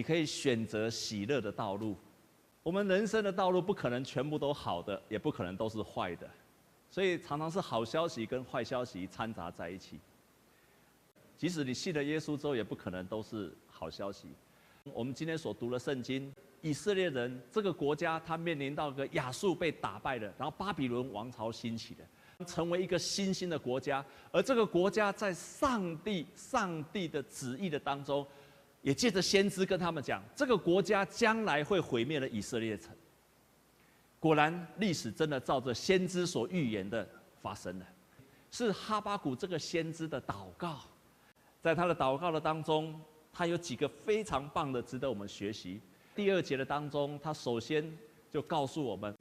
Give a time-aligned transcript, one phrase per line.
[0.00, 1.94] 你可以选择喜乐的道路。
[2.62, 6.26] 我们人生的道路不可能全部都好的，也不可能都是坏的，
[6.90, 10.00] 所以常常是好消息跟坏消息掺杂在一起。
[11.36, 14.28] 即使你信了耶稣之后，也不可能都是好消息。
[14.84, 16.32] 我们今天所读的圣经，
[16.62, 24.02] 以色列人这个国家，他面临到个亚述被打败了，然后巴比伦王朝兴起的，成为一个新兴的国家。
[24.32, 28.26] 而这个国家在上帝、上帝的旨意的当中，
[28.82, 32.90] 也借着先知跟他们讲，这个国家将来会毁灭了以色列城。
[34.18, 37.08] 果然，历史真的照着先知所预言的
[37.40, 37.86] 发生了，
[38.50, 40.80] 是哈巴谷这个先知的祷告。
[41.62, 42.98] 在他的祷告的当中，
[43.32, 45.80] 他有几个非常棒的，值得我们学习。
[46.14, 47.84] 第二节的当中，他首先
[48.30, 49.14] 就告诉我们：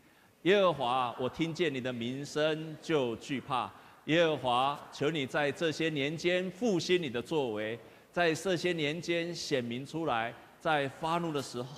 [0.43, 3.71] 耶和华，我听见你的名声就惧怕。
[4.05, 7.79] 耶和华，求你在这些年间复兴你的作为，
[8.19, 11.69] 在这些年间显明出来，在发怒的时候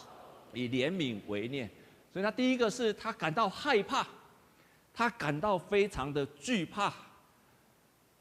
[0.53, 1.69] 以怜悯为念。
[2.11, 4.07] 所以他第一个是他感到害怕，
[4.91, 6.91] 他感到非常的惧怕，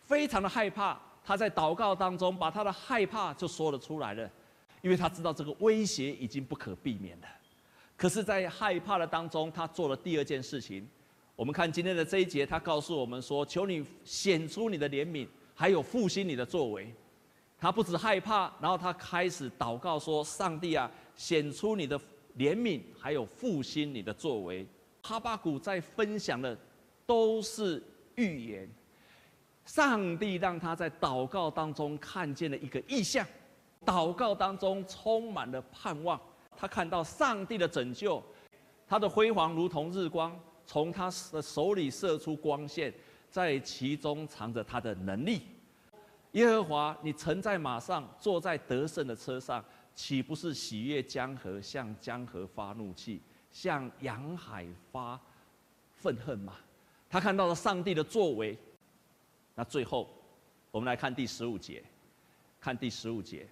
[0.03, 1.01] 非常的害怕。
[1.25, 4.31] 他在祷告当中把他的害怕就说了出来了，
[4.83, 7.27] 因为他知道这个威胁已经不可避免了。
[7.97, 10.87] 可是，在害怕的当中，他做了第二件事情。
[11.35, 16.93] 我们看今天的这一节，他告诉我们说：“求你显出你的怜悯，还有复兴你的作为。”
[17.61, 21.99] 他不止害怕，然后他开始祷告说：“上帝啊，显出你的
[22.39, 24.67] 怜悯，还有复兴你的作为。”
[25.03, 26.57] 哈巴谷在分享的
[27.05, 27.83] 都是
[28.15, 28.69] 预言。
[29.67, 33.27] 上帝让他在祷告当中看见了一个异象，
[33.85, 36.19] 祷告当中充满了盼望。
[36.57, 38.23] 他看到上帝的拯救，
[38.89, 42.93] 他的辉煌如同日光，从他的手里射出光线，
[43.31, 45.43] 在其中藏着他的能力。
[46.33, 49.65] 耶和华，你乘在马上，坐在得胜的车上，
[49.95, 55.21] 岂不是喜悦江河，向江河发怒气，向洋海发
[55.97, 56.55] 愤恨吗？
[57.09, 58.57] 他看到了上帝的作为。
[59.57, 60.09] 那最后，
[60.71, 61.83] 我们来看第十五节，
[62.61, 63.49] 看第十五节。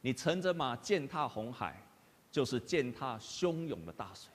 [0.00, 1.78] 你乘着马践踏红海，
[2.30, 4.30] 就是践踏汹涌的大水。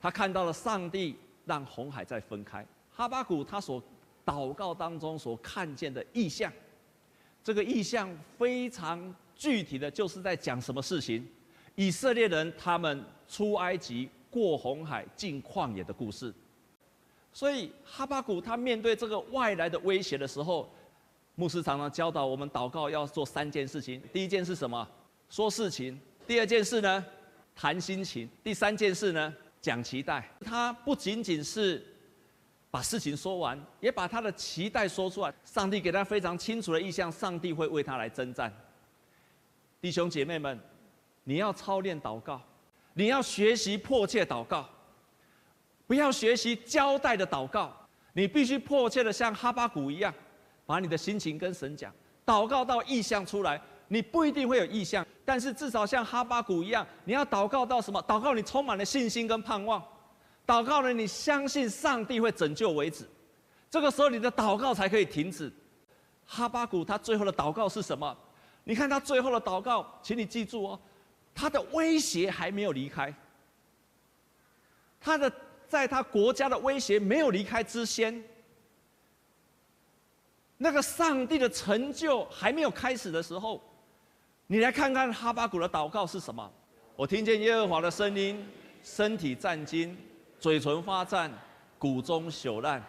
[0.00, 2.66] 他看到了上帝让红海再分开。
[2.90, 3.82] 哈巴谷他所
[4.24, 6.52] 祷告当中所看见的异象，
[7.42, 8.08] 这个异象
[8.38, 11.26] 非常具体的就是在讲什么事情？
[11.74, 16.32] 以色列人他们出埃及过红海进旷野的故事。
[17.32, 20.68] 所以哈巴谷他面对这个外来的威胁的时候，
[21.36, 24.02] 牧师常常教导我们祷告要做三件事情。
[24.12, 24.86] 第一件是什么？
[25.28, 25.98] 说事情。
[26.26, 27.04] 第二件事呢？
[27.54, 28.28] 谈心情。
[28.42, 29.34] 第三件事呢？
[29.60, 30.28] 讲期待。
[30.40, 31.82] 他不仅仅是
[32.70, 35.34] 把事情说完，也把他的期待说出来。
[35.44, 38.52] 上帝给他非常清楚的意向，上帝会为他来征战。
[39.80, 40.58] 弟兄姐妹们，
[41.24, 42.40] 你要操练祷告，
[42.94, 44.68] 你要学习迫切祷告。
[45.86, 47.74] 不要学习交代的祷告，
[48.12, 50.14] 你必须迫切的像哈巴谷一样，
[50.64, 51.92] 把你的心情跟神讲。
[52.24, 58.00] 祷告到意向出来，你不一定会有意向，但是至少像哈巴谷一样，你要祷告到什么？
[58.04, 59.84] 祷告你充满了信心跟盼望，
[60.50, 63.08] 祷告了你相信上帝会拯救为止。
[63.70, 65.52] 这个时候你的祷告才可以停止。
[66.26, 68.16] 哈巴谷他最后的祷告是什么？
[68.64, 70.80] 你看他最后的祷告，请你记住哦，
[71.34, 73.14] 他的威胁还没有离开，
[75.00, 75.30] 他的。
[75.70, 78.24] 在他国家的威胁没有离开之前，
[80.56, 83.62] 那个上帝的成就还没有开始的时候，
[84.48, 86.52] 你来看看哈巴谷的祷告是什么？
[86.96, 88.44] 我听见耶和华的声音，
[88.82, 89.96] 身体战惊，
[90.40, 91.30] 嘴唇发颤，
[91.78, 92.82] 骨中朽烂。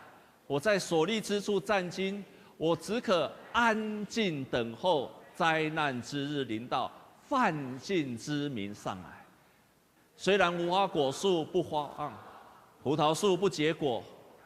[0.47, 2.23] 我在所立之处站惊，
[2.57, 6.89] 我只可安静等候灾难之日临到，
[7.28, 9.25] 犯境之民上来。
[10.16, 12.13] 虽然无花果树不花旺。
[12.84, 14.03] 葡萄树不结果，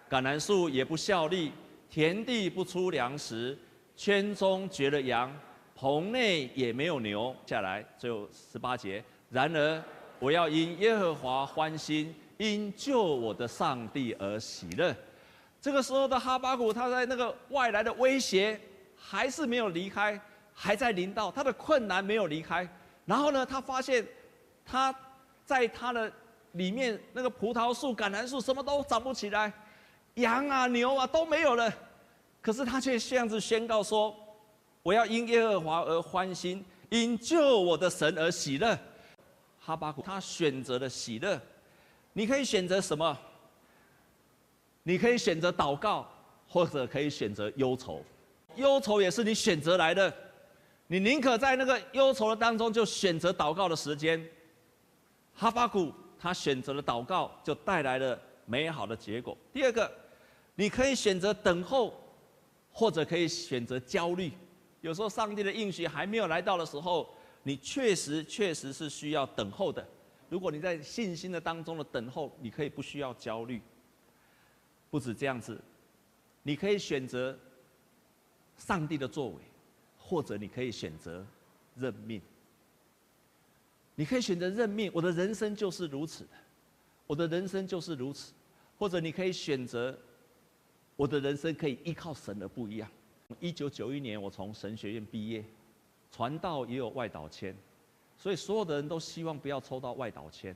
[0.09, 1.53] 橄榄树也不效力，
[1.89, 3.57] 田地不出粮食，
[3.95, 5.33] 圈中绝了羊，
[5.73, 7.33] 棚内也没有牛。
[7.45, 9.01] 下来，最后十八节。
[9.29, 9.81] 然而，
[10.19, 14.95] 我要因耶和华欢心，因救我的上帝而喜乐。
[15.61, 18.59] 这个时候的哈巴谷，他在那个外来的威胁
[18.95, 20.19] 还是没有离开，
[20.53, 22.67] 还在临到，他的困难没有离开。
[23.05, 24.05] 然后呢，他发现
[24.65, 24.93] 他
[25.45, 26.11] 在他的。
[26.55, 29.51] 里面那个葡萄树、橄榄树什么都长不起来，
[30.13, 31.69] 羊啊、牛啊都没有了。
[32.41, 34.15] 可是他却这样子宣告说
[34.81, 38.79] ：“我要因耶和华而欢心，因救我的神而喜乐。”
[39.59, 41.37] 哈巴谷他选择了喜乐。
[42.17, 43.17] 你可以选择什么？
[44.83, 46.09] 你可以选择祷告，
[46.47, 48.01] 或者可以选择忧愁。
[48.55, 50.11] 忧愁也是你选择来的。
[50.87, 54.25] 你宁可在那个忧愁的当中，就选择祷告的时间。
[55.33, 59.37] 哈巴谷他选择了祷告，就带来了美好的结果。
[59.51, 59.91] 第二个，
[60.55, 61.93] 你可以选择等候，
[62.71, 64.31] 或者可以选择焦虑。
[64.79, 67.13] 有时候上帝的应许还没有来到的时候，
[67.43, 69.85] 你确实确实是需要等候的。
[70.29, 73.61] 如果你在信心的当中的等候，你可以不需要焦虑。
[74.89, 75.61] 不止这样子，
[76.43, 77.37] 你可以选择
[78.57, 79.35] 上帝的作为。
[80.07, 81.25] 或者你可以选择
[81.75, 82.21] 认命，
[83.95, 84.91] 你可以选择认命。
[84.93, 86.29] 我的人生就是如此的，
[87.07, 88.31] 我的人生就是如此。
[88.77, 89.97] 或者你可以选择，
[90.95, 92.87] 我的人生可以依靠神而不一样。
[93.39, 95.43] 一九九一年，我从神学院毕业，
[96.11, 97.57] 传道也有外岛签，
[98.25, 100.55] 所以所有的人都希望不要抽到外岛签。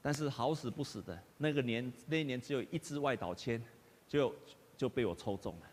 [0.00, 3.62] 但是好死不死的，那个年那一年只有一支外岛签，
[4.08, 4.34] 就
[4.78, 5.66] 就被我抽中了，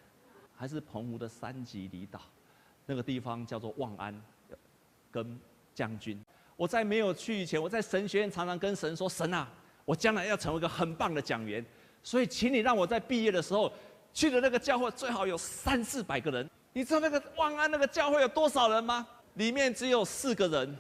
[0.53, 2.19] 还是澎湖的三级离岛。
[2.85, 4.21] 那个地方叫做望安，
[5.09, 5.39] 跟
[5.73, 6.21] 将军。
[6.57, 9.49] 我在没有去以前，我在神学院常常跟神说：“神啊，
[9.85, 11.65] 我将来要成为一个很棒的讲员，
[12.03, 13.71] 所以请你让我在毕业的时候
[14.13, 16.49] 去的那个教会最好有三四百个人。
[16.73, 19.07] 你知道那个望安那个教会有多少人吗？
[19.35, 20.77] 里面只有四个人，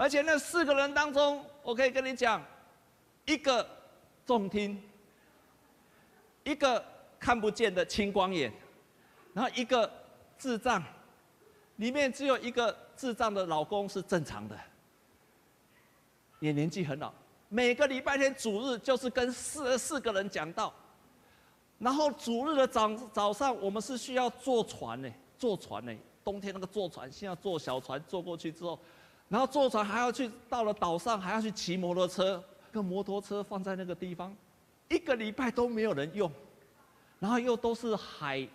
[0.00, 2.40] 而且那四个人当中，我可以跟你讲，
[3.24, 3.68] 一个
[4.24, 4.80] 重听，
[6.44, 6.82] 一个
[7.18, 8.52] 看不见的青光眼。”
[9.34, 9.90] 然后一个
[10.38, 10.80] 智障，
[11.76, 14.56] 里面只有一个智障的老公是正常的，
[16.38, 17.12] 也年纪很老。
[17.48, 20.72] 每个礼拜天主日就是跟四四个人讲道，
[21.78, 25.92] 然后主日的早早上我们是需要坐船呢，坐船呢。
[26.24, 28.78] 冬天那个坐船，先要坐小船坐过去之后，
[29.28, 32.42] 然后坐船还要去到了岛上还要去骑摩托车，
[32.72, 34.34] 个摩托车放在那个地方，
[34.88, 36.30] 一个礼拜都没有人用，
[37.18, 38.48] 然后又都是海。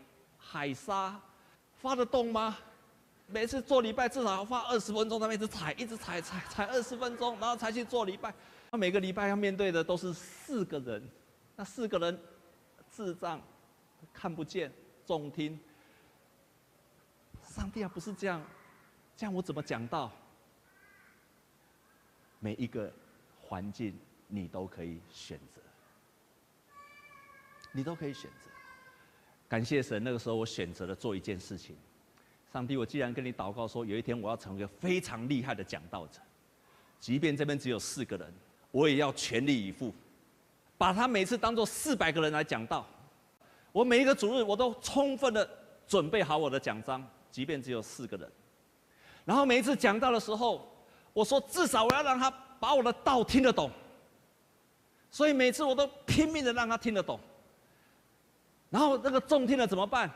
[0.45, 1.17] 海沙
[1.77, 2.57] 发得动吗？
[3.27, 8.31] 每次做礼拜至少要花二十分钟，他们一直踩，一直踩，踩踩二十分钟，然后才去做礼拜。
[8.69, 11.01] 他每个礼拜要面对的都是四个人，
[11.55, 12.19] 那四个人
[12.91, 13.41] 智障、
[14.11, 14.69] 看不见、
[15.07, 15.57] 重听。
[17.47, 18.43] 上帝啊，不是这样，
[19.15, 20.11] 这样我怎么讲道？
[22.43, 22.91] 每一个
[23.41, 23.97] 环境
[24.27, 25.61] 你都可以选择，
[27.71, 28.49] 你都可以选择。
[29.47, 31.73] 感谢神，那个时候我选择了做一件事情。
[32.51, 36.19] 上帝，我既然跟你祷告说，有一天我要成为一个非常厉害的讲道者，
[36.99, 38.33] 即便这边只有四个人，
[38.71, 39.93] 我也要全力以赴，
[40.77, 42.85] 把他每次当做四百个人来讲道。
[43.71, 45.49] 我每一个主日，我都充分的
[45.87, 48.29] 准备好我的讲章，即便只有四个人。
[49.23, 50.69] 然后每一次讲道的时候，
[51.13, 52.29] 我说至少我要让他
[52.59, 53.71] 把我的道听得懂。
[55.09, 57.19] 所以每次我都拼命的让他听得懂。
[58.69, 60.11] 然后那个重听的怎么办？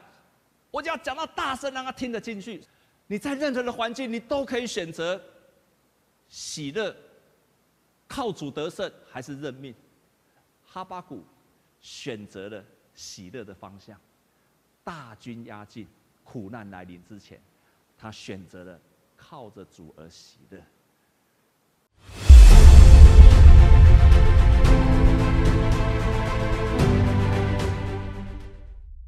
[0.72, 2.62] 我就要讲到大声，让他听得进去。
[3.06, 5.22] 你在任何的环境，你都可以选择
[6.28, 6.94] 喜乐、
[8.08, 9.74] 靠主得胜，还是认命。
[10.66, 11.24] 哈巴谷
[11.80, 13.98] 选择了喜乐的方向。
[14.84, 15.88] 大军压境，
[16.24, 17.40] 苦难来临之前，
[17.98, 18.80] 他选择了
[19.16, 20.60] 靠着主而喜乐。